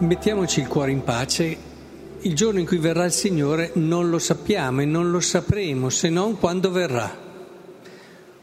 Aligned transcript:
mettiamoci 0.00 0.60
il 0.60 0.66
cuore 0.66 0.92
in 0.92 1.02
pace, 1.02 1.56
il 2.20 2.34
giorno 2.34 2.58
in 2.58 2.66
cui 2.66 2.78
verrà 2.78 3.04
il 3.04 3.12
Signore 3.12 3.72
non 3.74 4.08
lo 4.08 4.18
sappiamo 4.18 4.80
e 4.80 4.84
non 4.86 5.10
lo 5.10 5.20
sapremo 5.20 5.90
se 5.90 6.08
non 6.08 6.38
quando 6.38 6.70
verrà. 6.70 7.28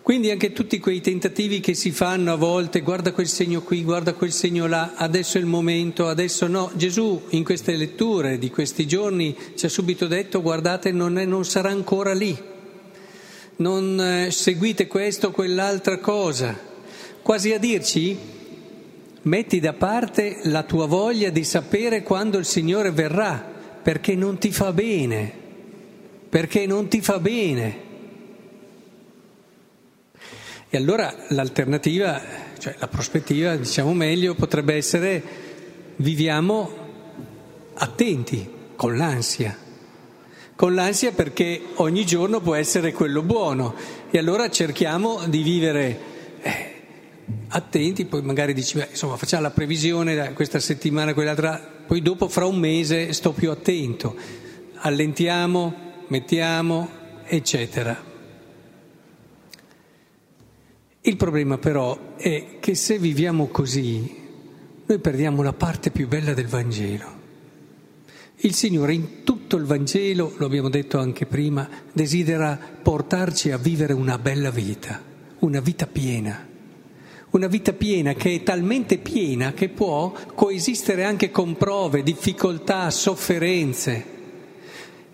Quindi 0.02 0.31
anche 0.31 0.54
tutti 0.54 0.80
quei 0.80 1.02
tentativi 1.02 1.59
che 1.59 1.73
si 1.73 1.91
fanno 1.91 2.31
a 2.31 2.35
volte, 2.38 2.81
guarda 2.81 3.12
quel 3.12 3.27
segno 3.27 3.62
qui, 3.62 3.84
guarda 3.84 4.13
quel 4.13 4.31
segno 4.31 4.66
là, 4.67 4.93
adesso 4.95 5.38
è 5.38 5.41
il 5.41 5.48
momento, 5.48 6.07
adesso 6.07 6.48
no. 6.48 6.71
Gesù 6.75 7.23
in 7.30 7.43
queste 7.43 7.76
letture 7.76 8.38
di 8.38 8.49
questi 8.49 8.88
giorni 8.88 9.35
ci 9.55 9.66
ha 9.66 9.70
subito 9.70 10.08
detto 10.08 10.41
guardate 10.41 10.91
non, 10.91 11.17
è, 11.17 11.26
non 11.26 11.44
sarà 11.44 11.70
ancora 11.70 12.13
lì, 12.13 12.38
non 13.58 13.99
eh, 13.99 14.31
seguite 14.31 14.88
questo 14.88 15.27
o 15.27 15.31
quell'altra 15.31 15.98
cosa, 15.98 16.58
quasi 17.21 17.52
a 17.52 17.58
dirci 17.58 18.35
metti 19.23 19.59
da 19.59 19.73
parte 19.73 20.39
la 20.44 20.63
tua 20.63 20.85
voglia 20.85 21.30
di 21.30 21.44
sapere 21.44 22.03
quando 22.03 22.38
il 22.38 22.45
Signore 22.45 22.91
verrà, 22.91 23.55
perché 23.81 24.16
non 24.16 24.38
ti 24.38 24.52
fa 24.52 24.71
bene, 24.71 25.31
perché 26.30 26.66
non 26.66 26.88
ti 26.88 27.02
fa 27.02 27.20
bene. 27.20 27.85
E 30.70 30.77
allora 30.77 31.13
l'alternativa, 31.30 32.21
cioè 32.57 32.76
la 32.80 32.88
prospettiva, 32.88 33.55
diciamo 33.55 33.93
meglio, 33.93 34.35
potrebbe 34.35 34.76
essere 34.76 35.23
viviamo 35.98 36.71
attenti, 37.76 38.55
con 38.76 38.95
l'ansia. 38.95 39.57
Con 40.55 40.73
l'ansia 40.73 41.12
perché 41.12 41.62
ogni 41.76 42.05
giorno 42.05 42.40
può 42.40 42.55
essere 42.55 42.91
quello 42.91 43.21
buono 43.21 43.76
e 44.10 44.18
allora 44.18 44.49
cerchiamo 44.49 45.21
di 45.27 45.43
vivere 45.43 45.99
attenti, 47.49 48.05
poi 48.05 48.21
magari 48.21 48.53
dici, 48.53 48.77
beh, 48.77 48.90
insomma 48.91 49.15
facciamo 49.15 49.43
la 49.43 49.51
previsione 49.51 50.34
questa 50.34 50.59
settimana, 50.59 51.13
quell'altra, 51.13 51.57
poi 51.85 52.01
dopo 52.01 52.27
fra 52.27 52.45
un 52.45 52.57
mese 52.57 53.13
sto 53.13 53.31
più 53.31 53.51
attento, 53.51 54.15
allentiamo, 54.76 55.73
mettiamo, 56.07 56.89
eccetera. 57.26 58.04
Il 61.01 61.15
problema 61.15 61.57
però 61.57 62.15
è 62.17 62.57
che 62.59 62.76
se 62.76 62.99
viviamo 62.99 63.48
così, 63.48 64.25
noi 64.85 65.00
perdiamo 65.00 65.41
la 65.41 65.53
parte 65.53 65.89
più 65.89 66.07
bella 66.07 66.34
del 66.34 66.47
Vangelo. 66.47 67.16
Il 68.41 68.53
Signore 68.53 68.94
in 68.94 69.23
tutto 69.23 69.56
il 69.56 69.63
Vangelo, 69.63 70.34
lo 70.38 70.45
abbiamo 70.45 70.69
detto 70.69 71.00
anche 71.00 71.25
prima, 71.25 71.67
desidera 71.94 72.59
portarci 72.81 73.51
a 73.51 73.57
vivere 73.57 73.94
una 73.94 74.17
bella 74.17 74.51
vita, 74.51 75.01
una 75.39 75.59
vita 75.59 75.88
piena. 75.88 76.56
Una 77.29 77.47
vita 77.47 77.73
piena 77.73 78.13
che 78.13 78.35
è 78.35 78.44
talmente 78.44 78.97
piena 78.97 79.51
che 79.51 79.69
può 79.69 80.13
coesistere 80.33 81.03
anche 81.03 81.29
con 81.29 81.57
prove, 81.57 82.01
difficoltà, 82.01 82.89
sofferenze. 82.89 84.06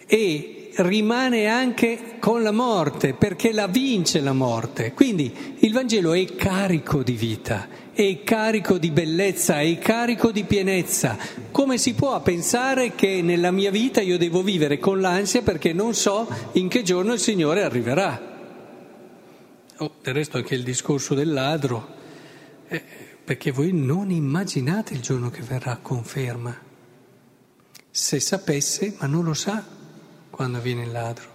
E 0.05 0.63
rimane 0.75 1.47
anche 1.47 2.15
con 2.19 2.41
la 2.41 2.51
morte, 2.51 3.13
perché 3.13 3.51
la 3.51 3.67
vince 3.67 4.21
la 4.21 4.33
morte. 4.33 4.93
Quindi 4.93 5.55
il 5.59 5.73
Vangelo 5.73 6.13
è 6.13 6.23
carico 6.35 7.03
di 7.03 7.13
vita, 7.13 7.67
è 7.93 8.23
carico 8.23 8.77
di 8.77 8.91
bellezza, 8.91 9.59
è 9.59 9.77
carico 9.77 10.31
di 10.31 10.43
pienezza. 10.43 11.17
Come 11.51 11.77
si 11.77 11.93
può 11.93 12.21
pensare 12.21 12.95
che 12.95 13.21
nella 13.21 13.51
mia 13.51 13.71
vita 13.71 14.01
io 14.01 14.17
devo 14.17 14.41
vivere 14.41 14.79
con 14.79 15.01
l'ansia 15.01 15.41
perché 15.41 15.73
non 15.73 15.93
so 15.93 16.27
in 16.53 16.67
che 16.67 16.81
giorno 16.83 17.13
il 17.13 17.19
Signore 17.19 17.63
arriverà? 17.63 18.31
Oh, 19.77 19.91
del 20.01 20.13
resto 20.13 20.37
anche 20.37 20.55
il 20.55 20.63
discorso 20.63 21.13
del 21.13 21.31
ladro, 21.31 22.01
perché 23.23 23.51
voi 23.51 23.71
non 23.73 24.11
immaginate 24.11 24.93
il 24.93 25.01
giorno 25.01 25.29
che 25.29 25.41
verrà 25.41 25.77
conferma. 25.81 26.55
Se 27.89 28.19
sapesse, 28.19 28.95
ma 28.99 29.07
non 29.07 29.23
lo 29.23 29.33
sa, 29.33 29.63
quando 30.29 30.59
viene 30.59 30.83
il 30.83 30.91
ladro. 30.91 31.31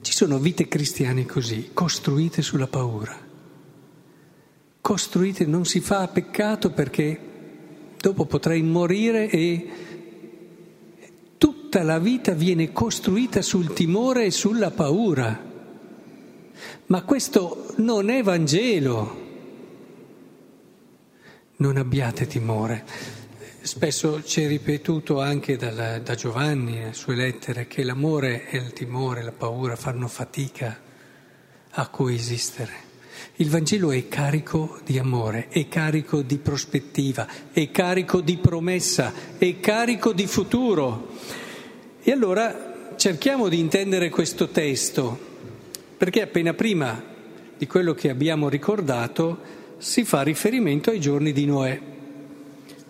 Ci 0.00 0.12
sono 0.12 0.38
vite 0.38 0.68
cristiane 0.68 1.26
così, 1.26 1.70
costruite 1.74 2.40
sulla 2.40 2.66
paura. 2.68 3.26
Costruite, 4.80 5.44
non 5.44 5.66
si 5.66 5.80
fa 5.80 6.08
peccato 6.08 6.70
perché 6.70 7.20
dopo 8.00 8.24
potrei 8.24 8.62
morire 8.62 9.28
e 9.28 9.68
tutta 11.36 11.82
la 11.82 11.98
vita 11.98 12.32
viene 12.32 12.72
costruita 12.72 13.42
sul 13.42 13.74
timore 13.74 14.24
e 14.24 14.30
sulla 14.30 14.70
paura. 14.70 15.47
Ma 16.86 17.02
questo 17.02 17.72
non 17.76 18.10
è 18.10 18.22
Vangelo. 18.22 19.26
Non 21.56 21.76
abbiate 21.76 22.26
timore. 22.26 22.84
Spesso 23.60 24.22
ci 24.24 24.42
è 24.42 24.46
ripetuto 24.46 25.20
anche 25.20 25.56
dalla, 25.56 25.98
da 25.98 26.14
Giovanni 26.14 26.78
nelle 26.78 26.94
sue 26.94 27.14
lettere 27.14 27.66
che 27.66 27.82
l'amore 27.82 28.48
e 28.48 28.56
il 28.56 28.72
timore, 28.72 29.22
la 29.22 29.32
paura 29.32 29.76
fanno 29.76 30.08
fatica 30.08 30.80
a 31.70 31.88
coesistere. 31.88 32.86
Il 33.36 33.50
Vangelo 33.50 33.90
è 33.90 34.08
carico 34.08 34.80
di 34.84 34.98
amore, 34.98 35.48
è 35.48 35.68
carico 35.68 36.22
di 36.22 36.38
prospettiva, 36.38 37.26
è 37.52 37.70
carico 37.70 38.20
di 38.20 38.36
promessa, 38.36 39.12
è 39.36 39.60
carico 39.60 40.12
di 40.12 40.26
futuro. 40.26 41.08
E 42.02 42.10
allora 42.10 42.94
cerchiamo 42.96 43.48
di 43.48 43.58
intendere 43.58 44.08
questo 44.08 44.48
testo, 44.48 45.27
perché 45.98 46.22
appena 46.22 46.54
prima 46.54 47.02
di 47.58 47.66
quello 47.66 47.92
che 47.92 48.08
abbiamo 48.08 48.48
ricordato 48.48 49.56
si 49.78 50.04
fa 50.04 50.22
riferimento 50.22 50.90
ai 50.90 51.00
giorni 51.00 51.32
di 51.32 51.44
Noè. 51.44 51.80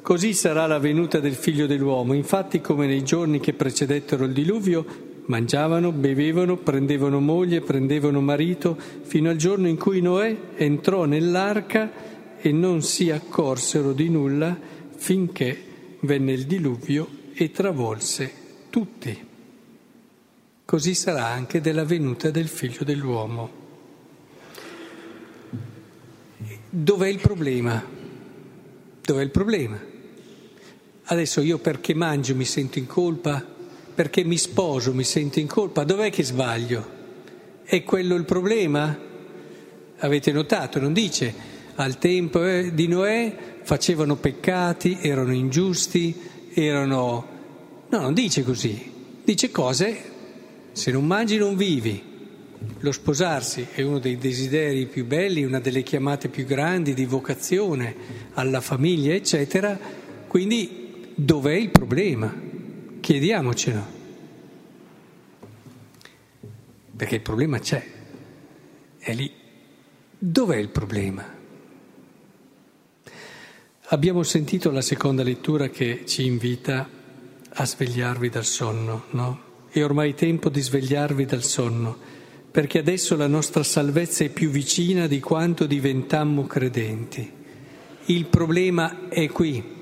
Così 0.03 0.35
sarà 0.35 0.67
la 0.67 0.79
venuta 0.79 1.19
del 1.19 1.35
figlio 1.35 1.67
dell'uomo. 1.67 2.13
Infatti, 2.13 2.61
come 2.61 2.87
nei 2.87 3.03
giorni 3.03 3.41
che 3.41 3.55
precedettero 3.55 4.25
il 4.25 4.33
diluvio, 4.33 4.85
mangiavano, 5.27 5.91
bevevano, 5.91 6.57
prendevano 6.57 7.19
moglie, 7.21 7.63
prendevano 7.63 8.21
marito, 8.21 8.77
fino 9.03 9.31
al 9.31 9.37
giorno 9.37 9.69
in 9.69 9.79
cui 9.79 10.01
Noè 10.03 10.37
entrò 10.57 11.05
nell'arca 11.05 11.91
e 12.39 12.53
non 12.53 12.83
si 12.83 13.11
accorsero 13.11 13.93
di 13.93 14.09
nulla 14.11 14.57
finché 14.97 15.65
venne 16.01 16.33
il 16.33 16.47
diluvio 16.47 17.09
e 17.35 17.51
travolse 17.51 18.33
tutti. 18.71 19.28
Così 20.69 20.93
sarà 20.93 21.25
anche 21.25 21.63
della 21.63 21.87
venuta 21.87 22.31
del 22.31 22.47
figlio 22.47 22.85
dell'uomo. 22.85 23.51
Dov'è 26.69 27.09
il 27.09 27.21
problema? 27.21 27.83
Dov'è 29.01 29.23
il 29.23 29.31
problema? 29.31 29.81
Adesso 31.05 31.41
io 31.41 31.57
perché 31.57 31.95
mangio 31.95 32.35
mi 32.35 32.45
sento 32.45 32.79
in 32.79 32.87
colpa, 32.87 33.43
perché 33.95 34.25
mi 34.25 34.37
sposo 34.37 34.93
mi 34.93 35.05
sento 35.05 35.39
in 35.39 35.47
colpa, 35.47 35.85
dov'è 35.85 36.11
che 36.11 36.23
sbaglio? 36.23 36.87
È 37.63 37.83
quello 37.83 38.15
il 38.15 38.27
problema? 38.27 38.95
Avete 39.97 40.33
notato, 40.33 40.79
non 40.79 40.93
dice 40.93 41.35
al 41.77 41.97
tempo 41.97 42.45
eh, 42.45 42.75
di 42.75 42.89
Noè 42.89 43.35
facevano 43.63 44.17
peccati, 44.17 44.99
erano 45.01 45.33
ingiusti, 45.33 46.15
erano... 46.53 47.27
No, 47.89 48.01
non 48.01 48.13
dice 48.13 48.45
così, 48.45 48.93
dice 49.25 49.51
cose, 49.51 50.17
se 50.79 50.91
non 50.91 51.05
mangi 51.05 51.37
non 51.37 51.57
vivi. 51.57 52.03
Lo 52.81 52.93
sposarsi 52.93 53.67
è 53.73 53.83
uno 53.83 53.99
dei 53.99 54.17
desideri 54.17 54.87
più 54.87 55.05
belli, 55.05 55.45
una 55.45 55.61
delle 55.61 55.83
chiamate 55.83 56.29
più 56.29 56.45
grandi 56.45 56.95
di 56.95 57.05
vocazione 57.05 57.95
alla 58.35 58.61
famiglia, 58.61 59.13
eccetera. 59.13 59.79
Quindi 60.27 60.87
Dov'è 61.21 61.55
il 61.55 61.71
problema? 61.71 62.33
Chiediamocelo. 63.01 63.87
Perché 66.95 67.17
il 67.17 67.21
problema 67.23 67.59
c'è, 67.59 67.85
è 68.99 69.13
lì. 69.15 69.29
Dov'è 70.17 70.55
il 70.55 70.69
problema? 70.69 71.27
Abbiamo 73.87 74.23
sentito 74.23 74.71
la 74.71 74.81
seconda 74.81 75.25
lettura 75.25 75.71
che 75.71 76.05
ci 76.07 76.25
invita 76.25 76.89
a 77.49 77.67
svegliarvi 77.67 78.29
dal 78.29 78.45
sonno, 78.45 79.07
no? 79.11 79.48
È 79.71 79.83
ormai 79.83 80.15
tempo 80.15 80.49
di 80.49 80.61
svegliarvi 80.61 81.25
dal 81.25 81.43
sonno, 81.43 81.97
perché 82.51 82.79
adesso 82.79 83.17
la 83.17 83.27
nostra 83.27 83.63
salvezza 83.63 84.25
è 84.25 84.29
più 84.29 84.51
vicina 84.51 85.07
di 85.07 85.21
quanto 85.21 85.67
diventammo 85.67 86.47
credenti. 86.47 87.31
Il 88.07 88.27
problema 88.27 89.09
è 89.09 89.29
qui 89.29 89.77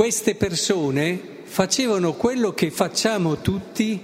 queste 0.00 0.34
persone 0.34 1.20
facevano 1.42 2.14
quello 2.14 2.54
che 2.54 2.70
facciamo 2.70 3.40
tutti, 3.40 4.00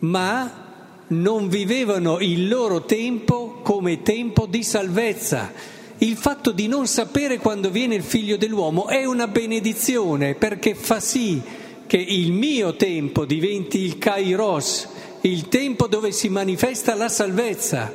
ma 0.00 0.64
non 1.06 1.48
vivevano 1.48 2.18
il 2.18 2.48
loro 2.48 2.84
tempo 2.84 3.60
come 3.62 4.02
tempo 4.02 4.46
di 4.46 4.62
salvezza. 4.62 5.52
Il 5.98 6.16
fatto 6.16 6.50
di 6.50 6.66
non 6.66 6.86
sapere 6.86 7.38
quando 7.38 7.70
viene 7.70 7.94
il 7.94 8.02
figlio 8.02 8.36
dell'uomo 8.36 8.88
è 8.88 9.06
una 9.06 9.26
benedizione 9.26 10.34
perché 10.34 10.74
fa 10.74 11.00
sì 11.00 11.40
che 11.86 11.96
il 11.96 12.32
mio 12.32 12.74
tempo 12.76 13.24
diventi 13.24 13.78
il 13.78 13.98
kairos, 13.98 14.88
il 15.22 15.48
tempo 15.48 15.86
dove 15.86 16.12
si 16.12 16.28
manifesta 16.28 16.94
la 16.94 17.08
salvezza. 17.08 17.92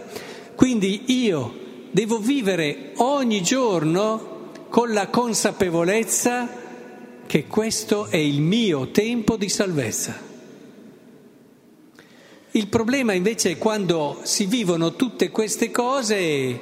Quindi 0.55 1.03
io 1.23 1.53
devo 1.91 2.19
vivere 2.19 2.91
ogni 2.97 3.41
giorno 3.41 4.49
con 4.69 4.91
la 4.93 5.07
consapevolezza 5.07 6.59
che 7.25 7.47
questo 7.47 8.07
è 8.07 8.17
il 8.17 8.41
mio 8.41 8.91
tempo 8.91 9.37
di 9.37 9.49
salvezza. 9.49 10.29
Il 12.53 12.67
problema 12.67 13.13
invece 13.13 13.51
è 13.51 13.57
quando 13.57 14.19
si 14.23 14.45
vivono 14.45 14.95
tutte 14.95 15.29
queste 15.29 15.71
cose 15.71 16.17
e, 16.17 16.59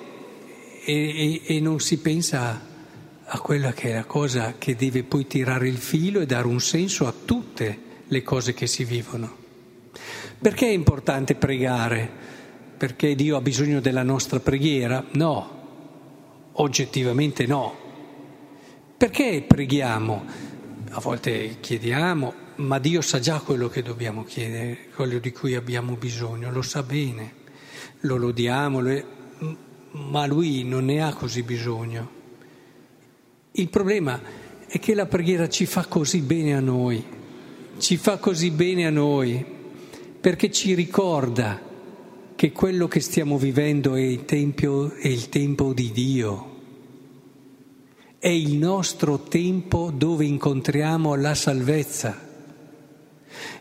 e, 0.85 1.41
e 1.43 1.59
non 1.59 1.79
si 1.79 1.97
pensa 1.97 2.68
a 3.31 3.39
quella 3.39 3.73
che 3.73 3.91
è 3.91 3.93
la 3.93 4.05
cosa 4.05 4.55
che 4.57 4.75
deve 4.75 5.03
poi 5.03 5.27
tirare 5.27 5.67
il 5.67 5.77
filo 5.77 6.19
e 6.19 6.25
dare 6.25 6.47
un 6.47 6.59
senso 6.59 7.05
a 7.05 7.13
tutte 7.13 7.77
le 8.07 8.23
cose 8.23 8.55
che 8.55 8.65
si 8.65 8.83
vivono. 8.83 9.37
Perché 10.41 10.65
è 10.65 10.71
importante 10.71 11.35
pregare? 11.35 12.09
Perché 12.75 13.13
Dio 13.13 13.37
ha 13.37 13.41
bisogno 13.41 13.81
della 13.81 14.01
nostra 14.01 14.39
preghiera? 14.39 15.05
No, 15.11 15.57
oggettivamente 16.53 17.45
no. 17.45 17.75
Perché 18.97 19.43
preghiamo? 19.45 20.25
A 20.89 20.99
volte 20.99 21.57
chiediamo, 21.59 22.33
ma 22.55 22.79
Dio 22.79 23.01
sa 23.01 23.19
già 23.19 23.39
quello 23.41 23.67
che 23.67 23.83
dobbiamo 23.83 24.23
chiedere, 24.23 24.87
quello 24.95 25.19
di 25.19 25.31
cui 25.31 25.53
abbiamo 25.53 25.95
bisogno, 25.95 26.51
lo 26.51 26.63
sa 26.63 26.81
bene, 26.81 27.33
lo 28.01 28.17
lodiamo, 28.17 28.81
ma 29.91 30.25
Lui 30.25 30.63
non 30.63 30.85
ne 30.85 31.03
ha 31.03 31.13
così 31.13 31.43
bisogno. 31.43 32.17
Il 33.51 33.69
problema 33.69 34.21
è 34.67 34.77
che 34.79 34.93
la 34.93 35.07
preghiera 35.07 35.49
ci 35.49 35.65
fa 35.65 35.85
così 35.87 36.21
bene 36.21 36.55
a 36.55 36.59
noi, 36.59 37.03
ci 37.79 37.97
fa 37.97 38.17
così 38.17 38.51
bene 38.51 38.85
a 38.85 38.91
noi, 38.91 39.43
perché 40.21 40.51
ci 40.51 40.75
ricorda 40.75 41.59
che 42.35 42.51
quello 42.51 42.87
che 42.87 42.99
stiamo 42.99 43.37
vivendo 43.37 43.95
è 43.95 44.01
il, 44.01 44.25
tempio, 44.25 44.93
è 44.93 45.07
il 45.07 45.29
tempo 45.29 45.73
di 45.73 45.91
Dio, 45.91 46.57
è 48.19 48.27
il 48.27 48.55
nostro 48.55 49.23
tempo 49.23 49.91
dove 49.91 50.25
incontriamo 50.25 51.15
la 51.15 51.33
salvezza. 51.33 52.28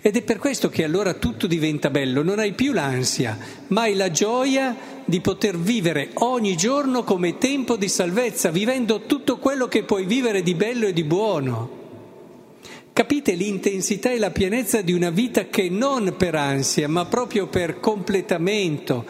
Ed 0.00 0.16
è 0.16 0.22
per 0.22 0.38
questo 0.38 0.68
che 0.68 0.84
allora 0.84 1.14
tutto 1.14 1.46
diventa 1.46 1.90
bello, 1.90 2.22
non 2.22 2.38
hai 2.38 2.52
più 2.52 2.72
l'ansia, 2.72 3.36
ma 3.68 3.82
hai 3.82 3.94
la 3.94 4.10
gioia 4.10 4.76
di 5.04 5.20
poter 5.20 5.58
vivere 5.58 6.10
ogni 6.14 6.56
giorno 6.56 7.02
come 7.02 7.38
tempo 7.38 7.76
di 7.76 7.88
salvezza, 7.88 8.50
vivendo 8.50 9.06
tutto 9.06 9.38
quello 9.38 9.66
che 9.66 9.82
puoi 9.82 10.04
vivere 10.04 10.42
di 10.42 10.54
bello 10.54 10.86
e 10.86 10.92
di 10.92 11.02
buono. 11.02 11.76
Capite 12.92 13.34
l'intensità 13.34 14.10
e 14.10 14.18
la 14.18 14.30
pienezza 14.30 14.82
di 14.82 14.92
una 14.92 15.10
vita 15.10 15.46
che 15.46 15.68
non 15.68 16.14
per 16.16 16.34
ansia, 16.34 16.88
ma 16.88 17.04
proprio 17.06 17.46
per 17.46 17.80
completamento, 17.80 19.04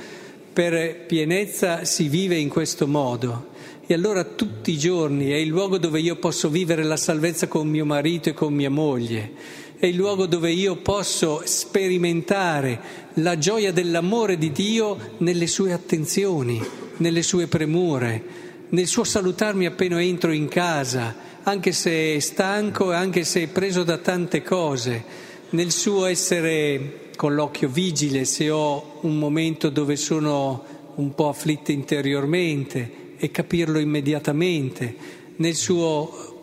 per 0.52 1.06
pienezza 1.06 1.84
si 1.84 2.08
vive 2.08 2.36
in 2.36 2.48
questo 2.48 2.86
modo. 2.86 3.48
E 3.86 3.94
allora 3.94 4.24
tutti 4.24 4.72
i 4.72 4.78
giorni 4.78 5.30
è 5.30 5.36
il 5.36 5.48
luogo 5.48 5.78
dove 5.78 6.00
io 6.00 6.16
posso 6.16 6.50
vivere 6.50 6.82
la 6.82 6.98
salvezza 6.98 7.48
con 7.48 7.66
mio 7.66 7.86
marito 7.86 8.28
e 8.28 8.34
con 8.34 8.52
mia 8.52 8.68
moglie, 8.68 9.32
è 9.78 9.86
il 9.86 9.94
luogo 9.94 10.26
dove 10.26 10.50
io 10.50 10.76
posso 10.76 11.42
sperimentare 11.44 12.80
la 13.14 13.38
gioia 13.38 13.72
dell'amore 13.72 14.36
di 14.36 14.50
Dio 14.50 15.14
nelle 15.18 15.46
sue 15.46 15.72
attenzioni, 15.72 16.60
nelle 16.96 17.22
sue 17.22 17.46
premure, 17.46 18.22
nel 18.70 18.88
suo 18.88 19.04
salutarmi 19.04 19.66
appena 19.66 20.02
entro 20.02 20.32
in 20.32 20.48
casa, 20.48 21.14
anche 21.44 21.70
se 21.70 22.16
è 22.16 22.18
stanco 22.18 22.90
e 22.90 22.96
anche 22.96 23.22
se 23.22 23.44
è 23.44 23.46
preso 23.46 23.84
da 23.84 23.98
tante 23.98 24.42
cose, 24.42 25.04
nel 25.50 25.70
suo 25.70 26.06
essere 26.06 27.10
con 27.14 27.34
l'occhio 27.34 27.68
vigile 27.68 28.24
se 28.24 28.50
ho 28.50 28.98
un 29.02 29.16
momento 29.16 29.70
dove 29.70 29.94
sono 29.94 30.64
un 30.96 31.14
po' 31.14 31.28
afflitta 31.28 31.70
interiormente 31.70 33.14
e 33.16 33.30
capirlo 33.30 33.78
immediatamente, 33.78 34.94
nel 35.36 35.54
suo 35.54 36.37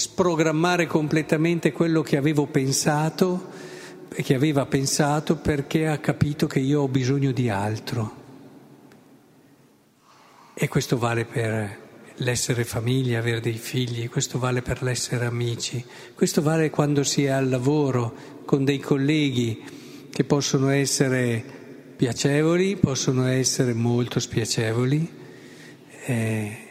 sprogrammare 0.00 0.86
completamente 0.86 1.72
quello 1.72 2.00
che 2.00 2.16
avevo 2.16 2.46
pensato 2.46 3.50
e 4.08 4.22
che 4.22 4.34
aveva 4.34 4.64
pensato 4.64 5.36
perché 5.36 5.88
ha 5.88 5.98
capito 5.98 6.46
che 6.46 6.58
io 6.58 6.80
ho 6.80 6.88
bisogno 6.88 7.32
di 7.32 7.50
altro. 7.50 8.16
E 10.54 10.68
questo 10.68 10.96
vale 10.96 11.26
per 11.26 11.78
l'essere 12.16 12.64
famiglia, 12.64 13.18
avere 13.18 13.40
dei 13.40 13.58
figli, 13.58 14.08
questo 14.08 14.38
vale 14.38 14.62
per 14.62 14.82
l'essere 14.82 15.26
amici, 15.26 15.84
questo 16.14 16.40
vale 16.40 16.70
quando 16.70 17.02
si 17.04 17.24
è 17.24 17.28
al 17.28 17.50
lavoro 17.50 18.40
con 18.46 18.64
dei 18.64 18.78
colleghi 18.78 19.62
che 20.10 20.24
possono 20.24 20.70
essere 20.70 21.44
piacevoli, 21.96 22.76
possono 22.76 23.26
essere 23.26 23.74
molto 23.74 24.18
spiacevoli 24.18 25.10
eh, 26.06 26.69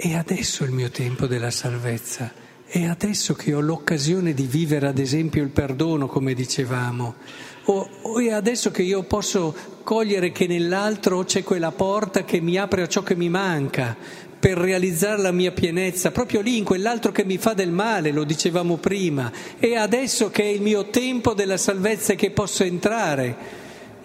è 0.00 0.14
adesso 0.14 0.64
il 0.64 0.70
mio 0.70 0.88
tempo 0.88 1.26
della 1.26 1.50
salvezza, 1.50 2.32
è 2.64 2.84
adesso 2.84 3.34
che 3.34 3.52
ho 3.52 3.60
l'occasione 3.60 4.32
di 4.32 4.44
vivere 4.44 4.86
ad 4.86 4.98
esempio 4.98 5.42
il 5.42 5.50
perdono, 5.50 6.06
come 6.06 6.32
dicevamo, 6.32 7.16
o, 7.64 7.88
o 8.00 8.18
è 8.18 8.30
adesso 8.30 8.70
che 8.70 8.80
io 8.80 9.02
posso 9.02 9.54
cogliere 9.84 10.32
che 10.32 10.46
nell'altro 10.46 11.24
c'è 11.24 11.42
quella 11.42 11.70
porta 11.70 12.24
che 12.24 12.40
mi 12.40 12.56
apre 12.56 12.80
a 12.80 12.88
ciò 12.88 13.02
che 13.02 13.14
mi 13.14 13.28
manca, 13.28 13.94
per 14.40 14.56
realizzare 14.56 15.20
la 15.20 15.32
mia 15.32 15.52
pienezza, 15.52 16.12
proprio 16.12 16.40
lì 16.40 16.56
in 16.56 16.64
quell'altro 16.64 17.12
che 17.12 17.26
mi 17.26 17.36
fa 17.36 17.52
del 17.52 17.70
male, 17.70 18.10
lo 18.10 18.24
dicevamo 18.24 18.78
prima, 18.78 19.30
è 19.58 19.74
adesso 19.74 20.30
che 20.30 20.44
è 20.44 20.46
il 20.46 20.62
mio 20.62 20.88
tempo 20.88 21.34
della 21.34 21.58
salvezza 21.58 22.14
e 22.14 22.16
che 22.16 22.30
posso 22.30 22.62
entrare 22.62 23.36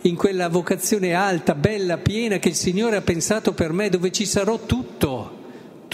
in 0.01 0.18
quella 0.18 0.50
vocazione 0.50 1.13
alta, 1.13 1.56
bella, 1.56 2.00
piena 2.00 2.38
che 2.38 2.50
il 2.50 2.56
Signore 2.56 2.98
ha 2.98 3.01
pensato 3.01 3.53
per 3.53 3.71
me, 3.71 3.88
dove 3.88 4.12
ci 4.12 4.25
sarò 4.25 4.59
tutto, 4.65 5.35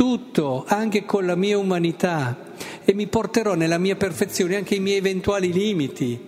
tutto, 0.01 0.65
anche 0.67 1.05
con 1.05 1.27
la 1.27 1.35
mia 1.35 1.59
umanità, 1.59 2.53
e 2.83 2.91
mi 2.95 3.05
porterò 3.05 3.53
nella 3.53 3.77
mia 3.77 3.95
perfezione 3.95 4.55
anche 4.55 4.73
i 4.73 4.79
miei 4.79 4.97
eventuali 4.97 5.53
limiti. 5.53 6.19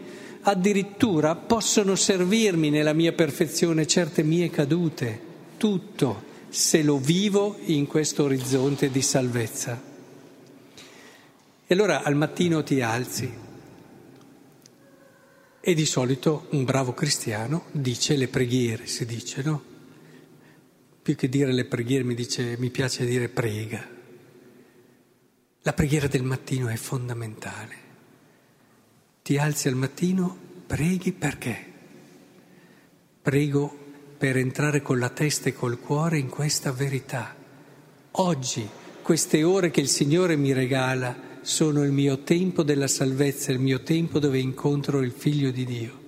Addirittura 0.42 1.34
possono 1.34 1.96
servirmi 1.96 2.70
nella 2.70 2.94
mia 2.94 3.14
perfezione 3.14 3.88
certe 3.88 4.22
mie 4.22 4.52
cadute, 4.52 5.20
tutto, 5.58 6.22
se 6.50 6.84
lo 6.84 7.00
vivo 7.00 7.58
in 7.66 7.88
questo 7.88 8.26
orizzonte 8.26 8.92
di 8.92 9.02
salvezza. 9.02 9.82
E 11.66 11.74
allora 11.74 12.04
al 12.04 12.16
mattino 12.16 12.62
ti 12.62 12.80
alzi 12.80 13.34
e 15.60 15.74
di 15.74 15.86
solito 15.86 16.46
un 16.52 16.64
bravo 16.64 16.94
cristiano 16.94 17.64
dice 17.72 18.18
le 18.18 18.28
preghiere, 18.28 18.86
si 18.86 19.04
dice, 19.08 19.42
no? 19.42 19.73
Più 21.04 21.18
che 21.18 21.28
dire 21.28 21.52
le 21.52 21.66
preghiere 21.66 22.06
mi, 22.06 22.16
dice, 22.16 22.56
mi 22.58 22.70
piace 22.70 23.06
dire 23.06 23.28
prega. 23.28 23.86
La 25.64 25.74
preghiera 25.74 26.08
del 26.08 26.24
mattino 26.24 26.70
è 26.70 26.78
fondamentale. 26.78 27.76
Ti 29.22 29.38
alzi 29.38 29.68
al 29.68 29.76
mattino, 29.76 30.38
preghi 30.66 31.12
perché? 31.12 31.72
Prego 33.22 33.78
per 34.18 34.38
entrare 34.38 34.82
con 34.82 34.98
la 34.98 35.10
testa 35.10 35.50
e 35.50 35.54
col 35.54 35.78
cuore 35.78 36.20
in 36.20 36.30
questa 36.30 36.72
verità. 36.72 37.36
Oggi, 38.12 38.66
queste 39.02 39.44
ore 39.44 39.72
che 39.72 39.82
il 39.82 39.90
Signore 39.90 40.38
mi 40.38 40.54
regala, 40.54 41.32
sono 41.42 41.84
il 41.84 41.92
mio 41.92 42.24
tempo 42.24 42.64
della 42.64 42.88
salvezza, 42.88 43.52
il 43.52 43.60
mio 43.60 43.84
tempo 43.84 44.20
dove 44.20 44.40
incontro 44.40 45.02
il 45.02 45.12
Figlio 45.12 45.52
di 45.52 45.66
Dio. 45.66 46.02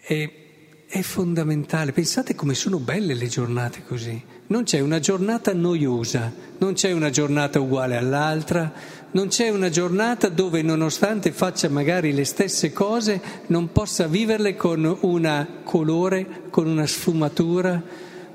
E, 0.00 0.45
è 0.88 1.00
fondamentale, 1.02 1.92
pensate 1.92 2.34
come 2.34 2.54
sono 2.54 2.78
belle 2.78 3.14
le 3.14 3.26
giornate 3.26 3.82
così. 3.84 4.22
Non 4.48 4.62
c'è 4.62 4.78
una 4.78 5.00
giornata 5.00 5.52
noiosa, 5.52 6.32
non 6.58 6.74
c'è 6.74 6.92
una 6.92 7.10
giornata 7.10 7.58
uguale 7.58 7.96
all'altra, 7.96 8.72
non 9.10 9.28
c'è 9.28 9.48
una 9.48 9.68
giornata 9.68 10.28
dove 10.28 10.62
nonostante 10.62 11.32
faccia 11.32 11.68
magari 11.68 12.12
le 12.12 12.24
stesse 12.24 12.72
cose 12.72 13.20
non 13.46 13.72
possa 13.72 14.06
viverle 14.06 14.54
con 14.54 14.96
un 15.00 15.46
colore, 15.64 16.42
con 16.50 16.68
una 16.68 16.86
sfumatura, 16.86 17.82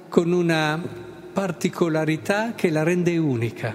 con 0.10 0.32
una 0.34 0.82
particolarità 1.32 2.54
che 2.54 2.70
la 2.70 2.84
rende 2.84 3.18
unica. 3.18 3.74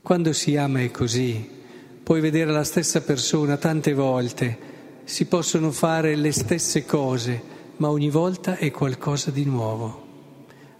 Quando 0.00 0.32
si 0.32 0.56
ama 0.56 0.80
è 0.80 0.90
così, 0.90 1.56
puoi 2.02 2.22
vedere 2.22 2.50
la 2.50 2.64
stessa 2.64 3.02
persona 3.02 3.58
tante 3.58 3.92
volte, 3.92 4.67
si 5.08 5.24
possono 5.24 5.70
fare 5.70 6.14
le 6.16 6.32
stesse 6.32 6.84
cose, 6.84 7.42
ma 7.78 7.88
ogni 7.88 8.10
volta 8.10 8.56
è 8.58 8.70
qualcosa 8.70 9.30
di 9.30 9.44
nuovo. 9.44 10.06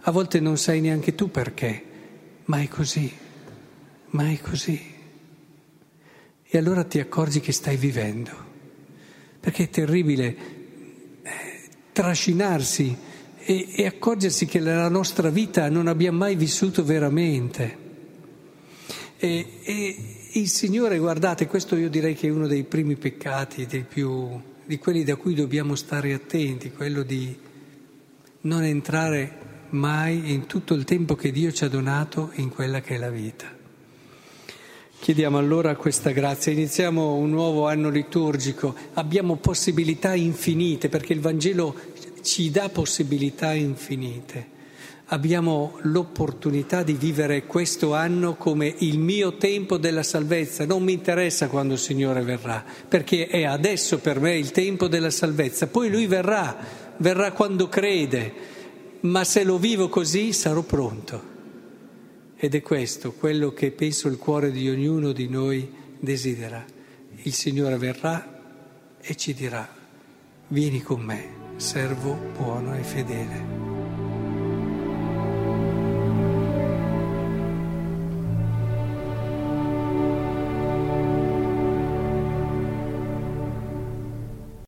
A 0.01 0.11
volte 0.11 0.39
non 0.39 0.55
sai 0.55 0.81
neanche 0.81 1.15
tu 1.15 1.31
perché, 1.31 1.83
ma 2.45 2.61
è 2.61 2.67
così, 2.67 3.11
ma 4.11 4.29
è 4.29 4.39
così. 4.39 4.79
E 6.43 6.57
allora 6.59 6.83
ti 6.83 6.99
accorgi 6.99 7.39
che 7.39 7.51
stai 7.51 7.75
vivendo, 7.75 8.31
perché 9.39 9.63
è 9.63 9.69
terribile 9.71 10.37
eh, 11.23 11.69
trascinarsi 11.91 12.95
e, 13.39 13.67
e 13.75 13.85
accorgersi 13.87 14.45
che 14.45 14.59
nella 14.59 14.89
nostra 14.89 15.31
vita 15.31 15.69
non 15.69 15.87
abbiamo 15.87 16.19
mai 16.19 16.35
vissuto 16.35 16.83
veramente. 16.83 17.77
E, 19.17 19.59
e, 19.63 20.18
il 20.33 20.47
Signore, 20.47 20.99
guardate, 20.99 21.47
questo 21.47 21.75
io 21.75 21.89
direi 21.89 22.13
che 22.13 22.27
è 22.27 22.31
uno 22.31 22.45
dei 22.45 22.63
primi 22.63 22.95
peccati, 22.95 23.65
più, 23.87 24.39
di 24.63 24.77
quelli 24.77 25.03
da 25.03 25.15
cui 25.15 25.33
dobbiamo 25.33 25.75
stare 25.75 26.13
attenti, 26.13 26.71
quello 26.71 27.01
di 27.01 27.35
non 28.41 28.63
entrare 28.63 29.47
mai 29.69 30.31
in 30.31 30.45
tutto 30.45 30.75
il 30.75 30.83
tempo 30.83 31.15
che 31.15 31.31
Dio 31.31 31.51
ci 31.51 31.63
ha 31.63 31.67
donato 31.69 32.31
in 32.35 32.49
quella 32.49 32.79
che 32.81 32.95
è 32.95 32.97
la 32.97 33.09
vita. 33.09 33.57
Chiediamo 34.99 35.37
allora 35.37 35.75
questa 35.75 36.11
grazia, 36.11 36.51
iniziamo 36.51 37.15
un 37.15 37.29
nuovo 37.29 37.67
anno 37.67 37.89
liturgico, 37.89 38.75
abbiamo 38.93 39.37
possibilità 39.37 40.13
infinite 40.13 40.89
perché 40.89 41.13
il 41.13 41.21
Vangelo 41.21 41.75
ci 42.21 42.51
dà 42.51 42.69
possibilità 42.69 43.53
infinite. 43.53 44.57
Abbiamo 45.11 45.79
l'opportunità 45.81 46.83
di 46.83 46.93
vivere 46.93 47.47
questo 47.47 47.95
anno 47.95 48.35
come 48.35 48.71
il 48.79 48.99
mio 48.99 49.37
tempo 49.37 49.77
della 49.77 50.03
salvezza. 50.03 50.67
Non 50.67 50.83
mi 50.83 50.93
interessa 50.93 51.47
quando 51.47 51.73
il 51.73 51.79
Signore 51.79 52.21
verrà, 52.21 52.63
perché 52.87 53.25
è 53.25 53.43
adesso 53.43 53.97
per 53.97 54.19
me 54.19 54.37
il 54.37 54.51
tempo 54.51 54.87
della 54.87 55.09
salvezza. 55.09 55.65
Poi 55.65 55.89
Lui 55.89 56.05
verrà, 56.05 56.55
verrà 56.97 57.31
quando 57.31 57.67
crede, 57.67 58.33
ma 59.01 59.23
se 59.23 59.43
lo 59.43 59.57
vivo 59.57 59.89
così 59.89 60.31
sarò 60.31 60.61
pronto. 60.61 61.37
Ed 62.35 62.53
è 62.53 62.61
questo 62.61 63.13
quello 63.13 63.51
che 63.51 63.71
penso 63.71 64.09
il 64.09 64.17
cuore 64.17 64.51
di 64.51 64.69
ognuno 64.69 65.11
di 65.11 65.27
noi 65.27 65.67
desidera. 65.99 66.63
Il 67.23 67.33
Signore 67.33 67.77
verrà 67.77 68.41
e 69.01 69.15
ci 69.15 69.33
dirà, 69.33 69.67
vieni 70.49 70.83
con 70.83 71.01
me 71.01 71.37
servo 71.55 72.13
buono 72.37 72.77
e 72.77 72.83
fedele. 72.83 73.68